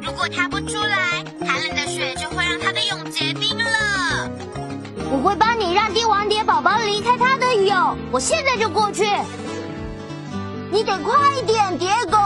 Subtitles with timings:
[0.03, 4.28] 如果它不出来，寒冷的雪就会让它的蛹结冰了。
[5.09, 6.25] 我会帮你让帝王
[8.12, 9.05] 我现在就过去。
[10.71, 12.19] 你得快一点，蝶狗。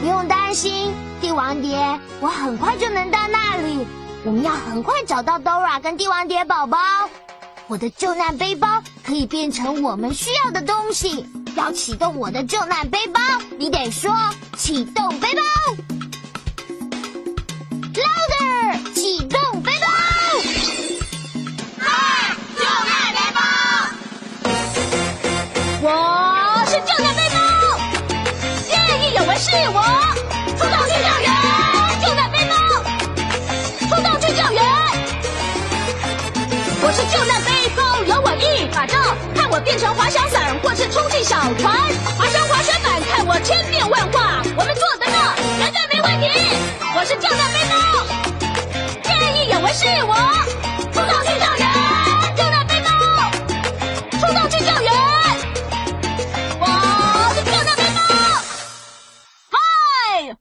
[0.00, 1.78] 不用担心，帝王蝶，
[2.20, 3.86] 我很快就能到那里。
[4.24, 6.78] 我们要很快找到 Dora 跟帝王蝶宝宝。
[7.66, 11.26] 我的救难背包可以变成我们需要的东西。
[11.56, 13.20] 要启动我的救难背包，
[13.58, 14.12] 你得说
[14.56, 15.42] 启动背包。
[17.94, 19.40] Louder，启动
[29.54, 29.78] 是我，
[30.58, 31.30] 出动去救援，
[32.02, 32.52] 救难背包，
[33.86, 34.60] 出动去救援。
[36.82, 38.98] 我是救难背包，有我一把招，
[39.32, 41.72] 看我变成滑翔伞或是充气小船，
[42.18, 46.26] 滑翔滑雪板，看我千变万化，我们做得到，绝对没问题。
[46.96, 47.74] 我是救难背包，
[49.04, 50.14] 见义勇为是我，
[50.92, 51.64] 出动去救援，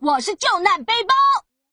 [0.03, 1.16] 我是救难背包。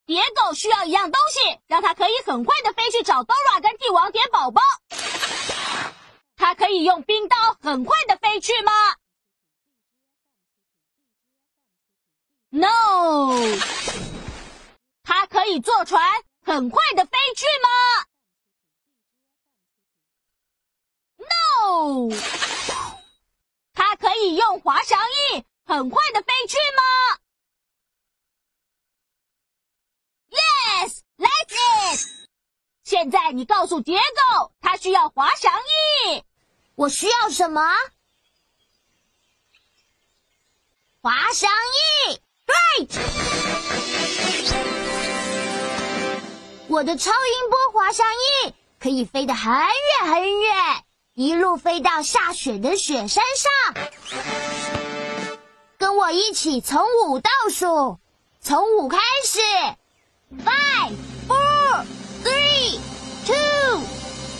[0.06, 4.62] 蝶狗需要一样东西，让它可以很快的飞去找 Dora 跟帝王蝶宝宝。
[6.36, 8.72] 它可以用冰刀很快的飞去吗
[12.50, 13.34] ？No。
[15.02, 16.00] 它可以坐船
[16.44, 17.68] 很快的飞去吗
[21.18, 22.14] ？No。
[23.74, 27.18] 它可以用滑翔翼很快的飞去吗
[30.60, 31.54] ？Yes，That's
[31.94, 32.00] it。
[32.84, 36.24] 现在你告诉蝶狗，它需要滑翔翼。
[36.74, 37.62] 我需要什么？
[41.00, 41.50] 滑翔
[42.08, 42.20] 翼。
[42.46, 42.90] Right。
[46.68, 49.66] 我的超音波滑翔翼可以飞得很远
[50.06, 50.84] 很远，
[51.14, 53.74] 一路飞到下雪的雪山上。
[55.78, 57.98] 跟我一起从五倒数，
[58.40, 59.38] 从五开始
[60.38, 60.94] Five,
[61.26, 61.84] four,
[62.22, 62.78] three,
[63.26, 63.82] two,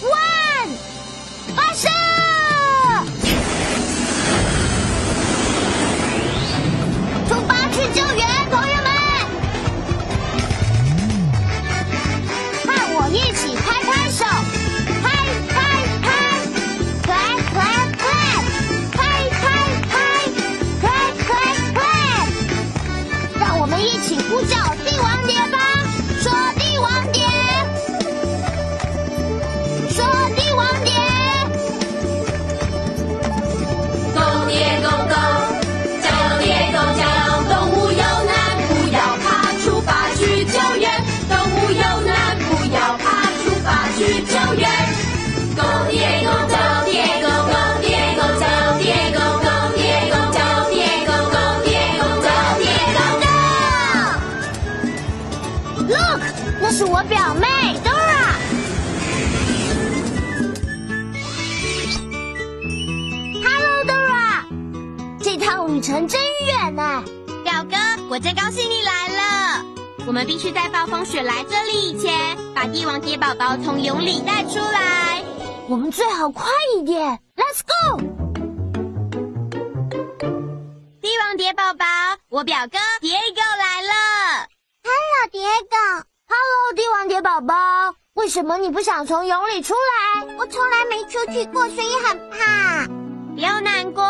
[0.06, 0.70] one，
[1.56, 1.88] 发射！
[7.28, 8.88] 出发去救援，朋友们！
[12.64, 14.24] 看我一起拍拍手，
[15.02, 15.04] 拍
[15.48, 15.58] 拍
[16.04, 16.06] 拍
[17.02, 18.44] ，clap clap clap，
[18.92, 18.98] 拍
[19.40, 19.42] 拍
[19.90, 19.92] 拍
[20.80, 22.30] ，clap clap clap。
[23.40, 24.54] 让我们一起呼叫
[24.84, 25.58] 帝王蝶吧。
[68.22, 69.64] 真高兴你来了。
[70.06, 75.24] 我们必须在暴风雪来这里以前，把帝王蝶宝宝从蛹里带出来。
[75.68, 76.46] 我们最好快
[76.76, 78.00] 一点，Let's go！
[81.00, 81.86] 帝王蝶宝宝，
[82.28, 84.46] 我表哥 Diego 来了。
[84.82, 87.54] Hello Diego，Hello 帝王蝶宝宝，
[88.14, 90.26] 为什么你不想从蛹里出来？
[90.38, 92.86] 我从来没出去过，所以很怕。
[93.34, 94.02] 不要难过，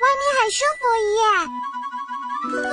[0.00, 0.84] 外面很舒服
[1.16, 1.20] 耶！
[2.68, 2.70] 啊，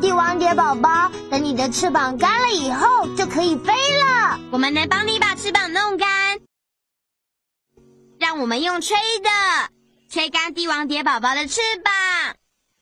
[0.00, 4.40] 帝王蝶宝宝，等你的翅膀干了以后就可以飞了。
[4.50, 6.40] 我们来帮你把翅膀弄干，
[8.18, 9.28] 让我们用吹的
[10.08, 11.92] 吹干帝王蝶宝宝的翅膀，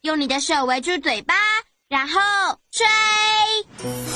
[0.03, 1.35] 用你的手围住嘴巴，
[1.89, 2.21] 然后
[2.71, 4.08] 吹。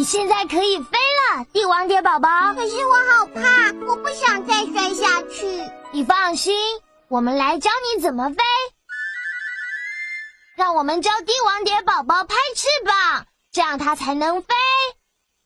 [0.00, 2.54] 你现在可以飞了，帝王蝶宝宝。
[2.54, 5.70] 可是我好怕，我不想再摔下去。
[5.92, 6.56] 你放心，
[7.08, 8.42] 我们来教你怎么飞。
[10.56, 14.54] 让我们教帝王蝶宝宝拍翅膀，这样它才能飞。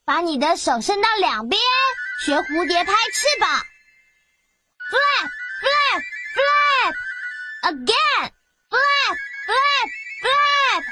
[0.05, 1.61] 把你的手伸到两边，
[2.25, 3.51] 学蝴蝶拍翅膀。
[4.89, 5.31] Flap,
[5.65, 6.01] flap,
[6.37, 6.95] flap.
[7.73, 8.31] Again,
[8.71, 9.17] flap,
[9.49, 9.89] flap,
[10.23, 10.85] flap.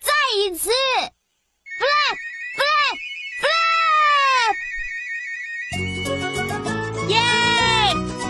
[0.00, 2.16] 再一次，flap,
[7.08, 7.18] 耶！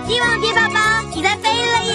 [0.06, 0.80] 帝王蝶宝宝，
[1.14, 1.94] 你在飞了耶！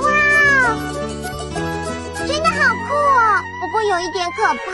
[0.00, 0.08] 哇，
[2.26, 3.42] 真的好酷哦！
[3.60, 4.36] 不过有一点可
[4.66, 4.70] 怕。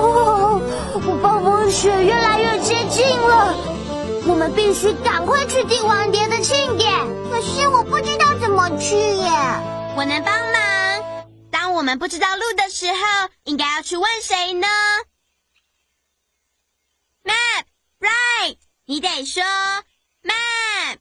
[0.00, 0.60] 哦，
[1.22, 3.54] 暴风雪越来越接近了，
[4.26, 6.90] 我们必须赶快去帝王蝶的庆典。
[7.30, 9.30] 可是我不知道怎么去耶。
[9.96, 10.43] 我能帮。
[11.74, 14.68] 我们不知道路的时候，应该要去问谁呢
[17.24, 17.64] ？Map,
[17.98, 18.56] right？
[18.84, 19.42] 你得说
[20.22, 20.98] map。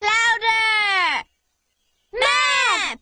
[0.00, 1.24] Louder,
[2.10, 2.98] map。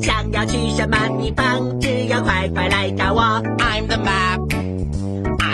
[0.00, 3.20] 想要去什么地方，只要快快来找我。
[3.58, 4.61] I'm the map.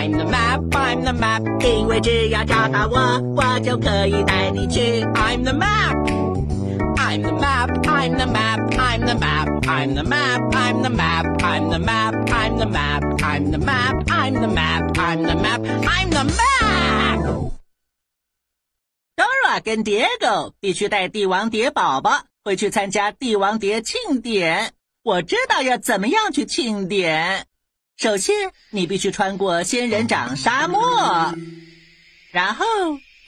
[0.08, 0.60] I'm the map.
[0.72, 1.42] I'm the map.
[1.62, 5.04] 因为只要找到我，我就可以带你去。
[5.04, 5.94] I'm the map.
[6.96, 7.68] I'm the map.
[7.86, 8.58] I'm the map.
[8.78, 9.48] I'm the map.
[9.66, 10.40] I'm the map.
[10.54, 11.26] I'm the map.
[11.42, 12.14] I'm the map.
[12.32, 13.02] I'm the map.
[13.20, 14.08] I'm the map.
[14.08, 14.96] I'm the map.
[14.96, 15.60] I'm the map.
[15.84, 17.52] I'm the map.
[19.14, 24.72] Dora 跟 Diego 必须带帝王蝶宝宝回去参加帝王蝶庆典。
[25.02, 27.44] 我知道要怎么样去庆典。
[27.98, 31.34] 首先，你必须穿过仙人掌沙漠，
[32.30, 32.64] 然后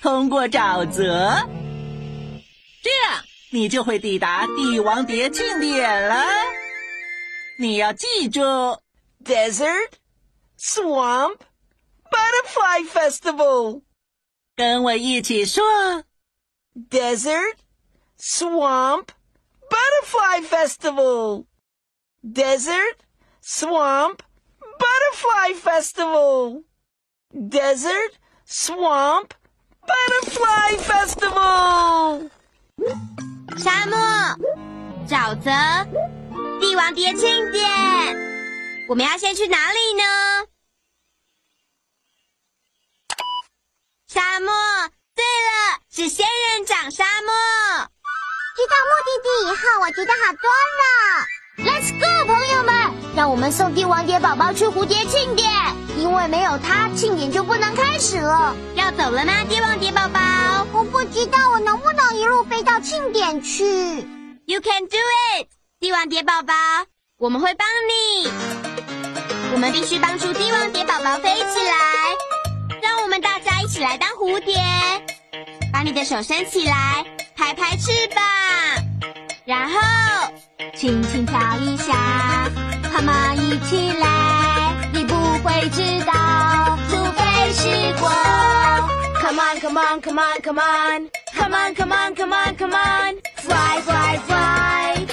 [0.01, 1.45] 通过沼泽，
[2.81, 6.25] 这样你就会抵达帝王蝶庆典了。
[7.59, 8.41] 你要记住
[9.25, 9.91] ，Desert,
[10.57, 11.39] swamp,
[12.09, 13.83] butterfly festival.
[14.55, 15.65] 跟我一起说。
[16.89, 17.57] Desert,
[18.21, 19.07] swamp,
[19.69, 21.47] butterfly festival.
[22.23, 22.99] Desert,
[23.43, 24.21] swamp,
[24.81, 26.65] butterfly festival.
[27.33, 28.13] Desert,
[28.47, 29.29] swamp,
[29.87, 32.31] butterfly festival.
[33.59, 33.99] 沙漠、
[35.07, 35.51] 沼泽、
[36.61, 37.69] 帝王蝶庆典，
[38.89, 40.03] 我们要先去哪里呢？
[44.09, 44.51] 沙漠。
[45.15, 47.31] 对了，是仙人掌沙漠。
[48.57, 50.49] 知道目的地以后，我觉得好多
[50.81, 50.83] 了。
[51.59, 52.73] Let's go，朋友们，
[53.15, 55.51] 让我们送帝王蝶宝宝去蝴蝶庆典，
[55.99, 58.55] 因为没有它，庆典就不能开始了。
[58.75, 60.21] 要走了吗，帝王蝶宝宝
[60.73, 63.65] 我不知道我能不能一路飞到庆典去。
[64.47, 64.97] ？You can do
[65.37, 65.49] it，
[65.81, 66.55] 帝王蝶宝宝，
[67.19, 68.31] 我们会帮你。
[69.53, 74.55] 我们必须帮助帝王蝶宝宝飞起来，让我们大家一起来当蝴蝶。
[75.73, 77.05] 把你的手伸起来，
[77.37, 78.23] 拍拍翅膀，
[79.45, 79.81] 然后
[80.77, 82.49] 轻轻跳一下
[83.01, 88.11] ，Come on，一起来，你不会知道，除非试过。
[89.23, 91.09] Come on, come on, come on, come on.
[91.35, 93.17] Come on, come on, come on, come on.
[93.37, 95.07] Fly, fly, fly，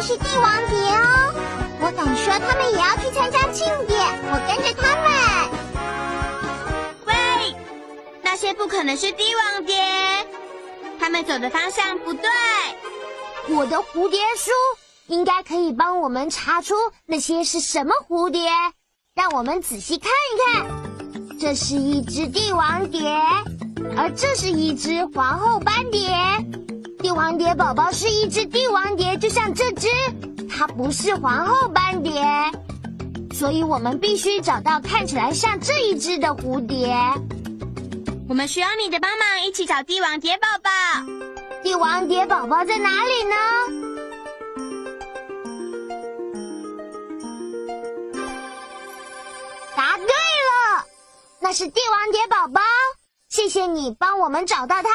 [0.00, 1.34] 们是帝王蝶哦，
[1.82, 4.00] 我敢说他们也要去参加庆典，
[4.32, 5.12] 我跟着他们。
[7.04, 7.54] 喂，
[8.22, 9.76] 那些不可能是帝王蝶，
[10.98, 12.30] 他们走的方向不对。
[13.50, 14.50] 我的蝴蝶书
[15.08, 18.48] 应该可以帮我们查出那些是什么蝴蝶。
[19.14, 23.02] 让我们仔细看一看，这是一只帝王蝶，
[23.98, 26.08] 而这是一只皇后斑蝶。
[27.02, 29.88] 帝王蝶宝宝是一只帝王蝶，就像这只，
[30.50, 32.22] 它不是皇后斑蝶，
[33.32, 36.94] 所以我们必须找到看起来像这一只的蝴蝶。
[38.28, 40.70] 我们需要你的帮忙，一起找帝王蝶宝宝。
[41.62, 43.34] 帝王蝶宝宝在哪里呢？
[49.74, 50.84] 答对了，
[51.40, 52.60] 那是帝王蝶宝宝。
[53.30, 54.90] 谢谢你帮我们找到它。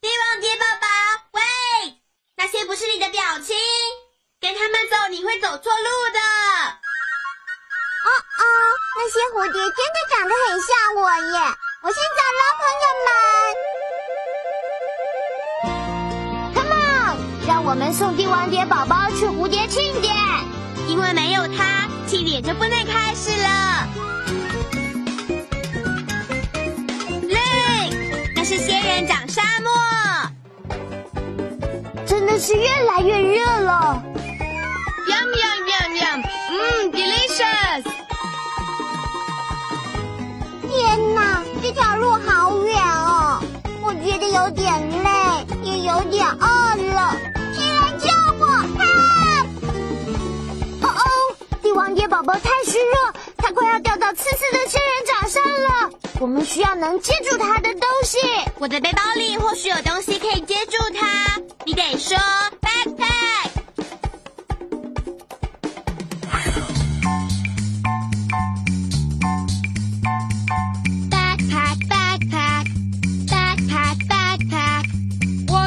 [0.00, 0.86] 帝王蝶宝宝，
[1.32, 1.40] 喂，
[2.36, 3.56] 那些不是你的表情，
[4.40, 4.88] 跟他们
[5.46, 6.18] 走错路的。
[8.02, 8.42] 哦哦，
[8.96, 11.00] 那些蝴蝶真的长得很像我
[11.34, 11.38] 耶！
[11.82, 13.08] 我先走了，朋友们。
[16.52, 20.12] Come on，让我们送帝王蝶宝宝去蝴蝶庆典。
[20.88, 23.86] 因为没有它，庆典就不能开始了。
[27.22, 27.94] Look，
[28.34, 29.70] 那是仙人掌沙漠。
[32.04, 34.02] 真的是越来越热了。
[45.96, 46.46] 有点饿
[46.92, 47.16] 了。
[47.54, 48.06] 请人救
[48.38, 48.46] 我！
[48.76, 48.86] 看！
[50.82, 51.00] 哦哦，
[51.62, 55.90] 帝王蝶宝宝太虚弱，它快要掉到刺刺的仙人掌上了。
[56.20, 58.18] 我们需要能接住它的东西。
[58.58, 61.40] 我的背包里或许有东西可以接住它。
[61.64, 62.18] 你得说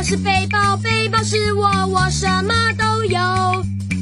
[0.10, 3.20] 是背包，背包是我，我什么都有，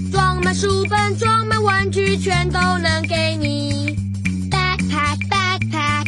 [0.10, 3.94] 装满书本，装满玩具，全都能给你。
[4.50, 6.06] Backpack, backpack,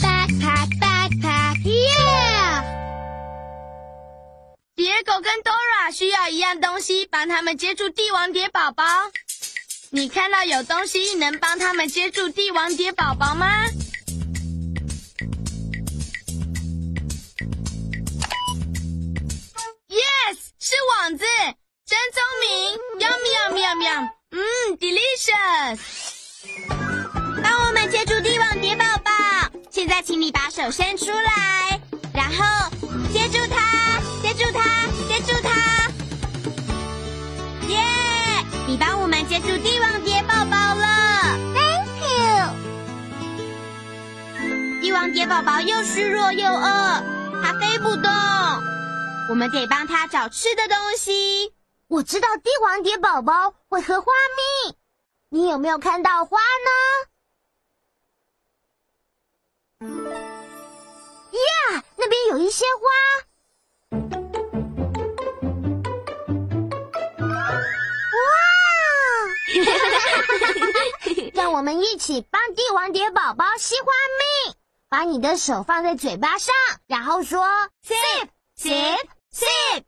[0.00, 1.62] backpack, backpack.
[1.62, 2.64] Yeah!
[4.74, 8.82] 蝶狗跟 Dora 需要一样东西，帮他们接住帝王蝶宝宝。
[9.90, 13.46] 你看到有东西能帮他们接住帝王蝶宝宝吗？
[22.40, 23.92] 明，喵喵喵喵，
[24.32, 24.38] 嗯
[24.78, 25.78] ，delicious。
[27.42, 29.10] 帮我们接住帝王蝶宝宝，
[29.70, 31.80] 现在请你把手伸出来，
[32.12, 32.70] 然后
[33.12, 35.50] 接住它接住它接住它
[37.68, 37.78] 耶，
[38.66, 42.46] 你帮我们接住帝王蝶宝宝了，thank you
[44.82, 47.02] 帝王蝶宝宝又虚弱又饿，
[47.42, 48.12] 它飞不动，
[49.28, 51.52] 我们得帮它找吃的东西。
[51.88, 54.12] 我知道帝王蝶宝宝会喝花
[54.66, 54.76] 蜜，
[55.30, 56.38] 你有没有看到花
[59.80, 59.88] 呢？
[61.70, 62.82] 呀，那边有一些花。
[68.12, 68.20] 哇！
[71.32, 74.54] 让我们一起帮帝王蝶宝宝吸花蜜。
[74.90, 76.54] 把你的手放在嘴巴上，
[76.86, 77.46] 然后说
[77.82, 78.28] sip
[78.58, 79.84] sip sip。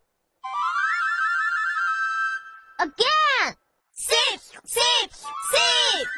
[2.80, 3.56] Again,
[3.94, 5.10] sip sip
[5.52, 6.08] sip。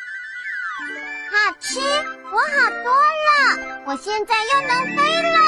[1.33, 1.81] 好吃，
[2.31, 5.39] 我好多了，我现在又能飞了。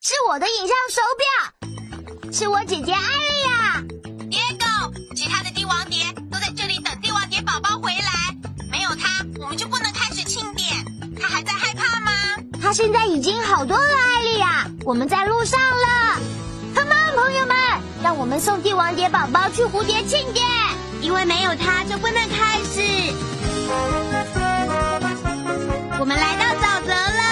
[0.00, 3.82] 是我的影像手表，是我姐姐艾莉亚。
[4.30, 8.34] Diego，其他的帝王蝶都在这里等帝王蝶宝宝回来，
[8.70, 10.66] 没有它，我们就不能开始庆典。
[11.20, 12.12] 它还在害怕吗？
[12.62, 16.18] 它现在已经好多了，艾莉亚，我们在路上了。
[16.74, 17.56] Come on，朋友们，
[18.02, 20.46] 让我们送帝王蝶宝宝去蝴蝶庆典，
[21.00, 22.80] 因为没有它就不能开始。
[26.00, 27.22] 我们来到沼泽了，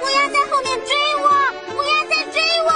[0.00, 1.24] 乌鸦在后面追我，
[1.74, 2.70] 乌鸦在追我。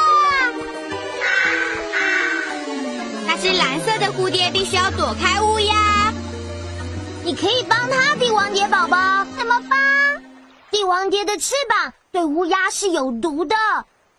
[3.27, 6.13] 那只蓝色的蝴蝶必须要躲开乌鸦。
[7.23, 9.27] 你可以帮它，帝王蝶宝宝。
[9.37, 9.79] 怎么帮？
[10.71, 13.57] 帝王蝶的翅膀对乌鸦是有毒的，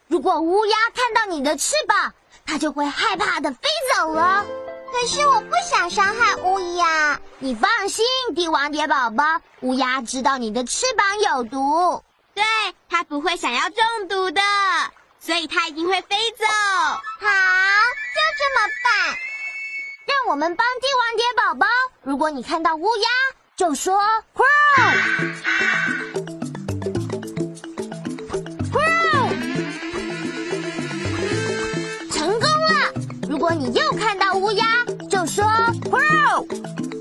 [0.08, 2.14] 如果乌鸦看到你的翅膀，
[2.46, 4.46] 它就会害怕的飞走了。
[4.92, 7.18] 可是我不想伤害乌鸦。
[7.40, 8.06] 你放心，
[8.36, 9.24] 帝王蝶宝宝，
[9.62, 12.04] 乌鸦知道你的翅膀有毒。
[12.34, 12.44] 对，
[12.90, 14.42] 它不会想要中毒的，
[15.22, 16.46] 所以它一定会飞走。
[16.46, 19.16] 好，就这么办。
[20.06, 21.66] 让我们帮帝王蝶宝宝。
[22.04, 23.08] 如果你看到乌鸦，
[23.56, 23.98] 就说
[24.36, 24.44] “crow”
[33.48, 34.66] 如果你又看到乌鸦，
[35.08, 35.46] 就说
[35.84, 36.95] “pro”。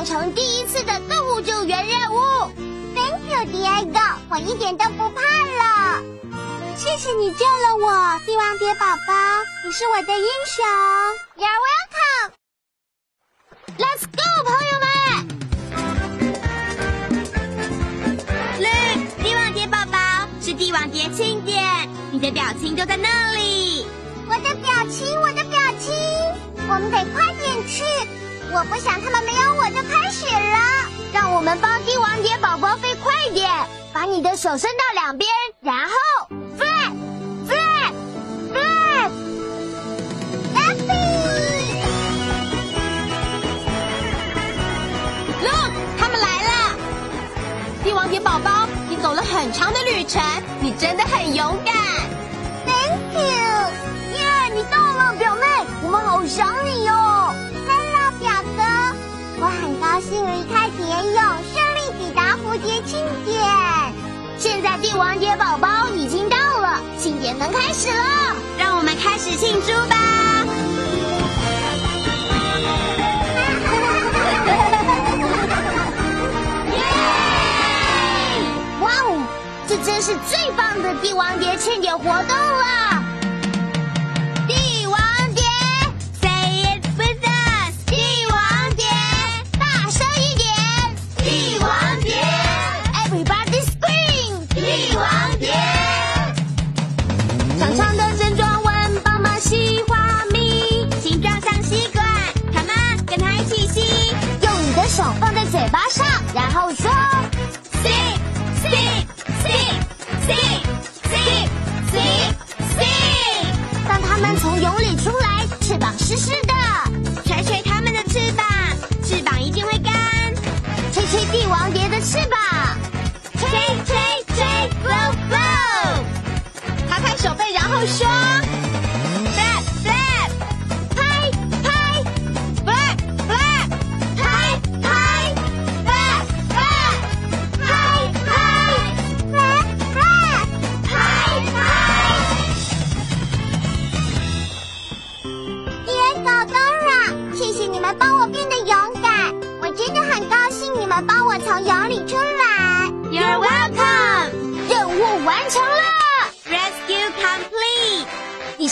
[0.00, 2.16] 完成第一次的动物救援任务。
[2.94, 6.02] Thank you, Diego，我一点都不怕了。
[6.74, 9.12] 谢谢你救了我，帝王蝶宝宝，
[9.62, 10.64] 你是我的英雄。
[11.36, 12.32] You're welcome.
[13.76, 14.88] Let's go，朋友们！
[18.58, 18.64] 绿
[19.22, 19.98] 帝王蝶宝宝
[20.40, 23.84] 是帝王蝶庆典，你的表情就在那里。
[24.30, 25.92] 我的表情，我的表情，
[26.70, 27.84] 我们得快点去。
[28.52, 30.58] 我不想他们没有我就开始了。
[31.12, 33.48] 让我们帮帝王蝶宝宝飞快点，
[33.92, 35.92] 把你的手伸到两边，然后
[36.58, 36.90] fly
[37.46, 37.92] fly
[38.52, 39.10] fly。
[45.42, 46.76] Look，他们来了！
[47.84, 50.20] 帝王蝶宝宝，你走了很长的旅程，
[50.60, 51.74] 你真的很勇敢。
[80.10, 82.79] 是最棒的帝王蝶庆典活动了！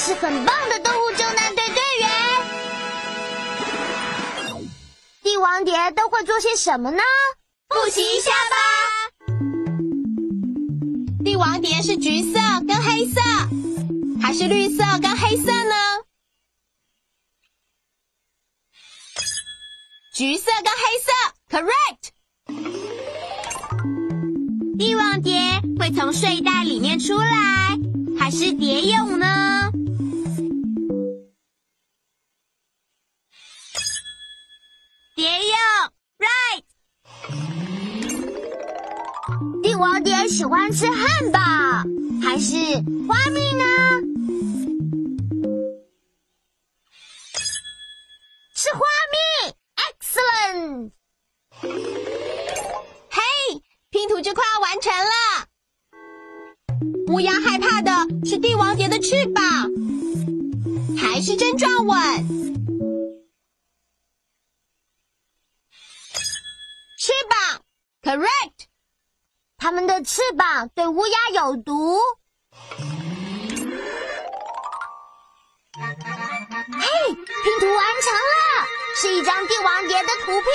[0.08, 2.08] 是很棒的动物救难队队员。
[5.22, 7.02] 帝王蝶都会做些什么呢？
[7.68, 8.56] 复习一下吧。
[11.22, 13.20] 帝王蝶是橘色跟黑色，
[14.22, 15.74] 还是绿色跟黑色呢？
[20.14, 21.12] 橘色跟黑色
[21.50, 22.12] ，correct。
[24.78, 27.78] 帝王蝶会从睡袋里面出来，
[28.18, 29.70] 还是蝶蛹呢？
[39.78, 41.38] 王蝶喜欢吃汉堡
[42.20, 42.56] 还是
[43.06, 43.64] 花蜜呢？
[48.54, 48.80] 是花
[49.12, 49.16] 蜜
[49.76, 50.90] ，excellent。
[53.10, 53.22] 嘿，
[53.90, 55.46] 拼图就快要完成了。
[57.08, 57.92] 乌鸦害怕的
[58.26, 59.44] 是帝王蝶的翅膀，
[60.96, 61.96] 还是真撞稳？
[66.98, 67.62] 翅膀
[68.02, 68.57] ，correct。
[69.68, 71.98] 它们的翅膀对乌鸦有毒。
[75.76, 75.84] 嘿，
[77.12, 80.46] 拼图完成了，是一张帝王蝶的图片。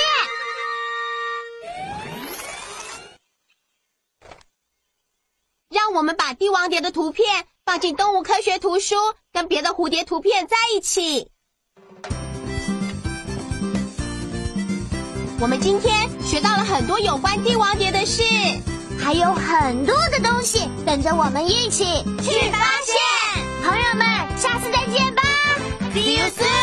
[5.70, 8.96] 让我们把帝王蝶的图片放进动物科学图书，
[9.32, 11.30] 跟别的蝴蝶图片在一起。
[15.40, 18.24] 我们今天学到了很多有关帝王蝶的事，
[19.04, 21.84] 还有很多的东西等着我们一起
[22.22, 23.44] 去发现。
[23.62, 25.22] 朋友们，下次再见吧
[25.94, 26.63] ！See you soon。